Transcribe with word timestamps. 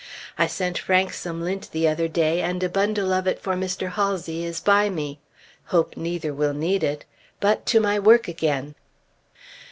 I 0.35 0.47
sent 0.47 0.79
Frank 0.79 1.13
some 1.13 1.43
lint 1.43 1.69
the 1.71 1.87
other 1.87 2.07
day, 2.07 2.41
and 2.41 2.63
a 2.63 2.69
bundle 2.69 3.13
of 3.13 3.27
it 3.27 3.37
for 3.39 3.53
Mr. 3.53 3.91
Halsey 3.91 4.43
is 4.43 4.59
by 4.59 4.89
me. 4.89 5.19
Hope 5.65 5.95
neither 5.95 6.33
will 6.33 6.55
need 6.55 6.83
it! 6.83 7.05
But 7.39 7.67
to 7.67 7.79
my 7.79 7.99
work 7.99 8.27
again! 8.27 8.73